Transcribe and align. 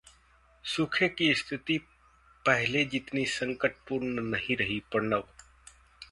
सूखे 0.65 1.07
की 1.09 1.33
स्थिति 1.33 1.77
पहले 2.45 2.83
जितनी 2.85 3.25
संकटपूर्ण 3.25 4.21
नहीं 4.21 4.57
रही: 4.57 4.79
प्रणब 4.91 5.27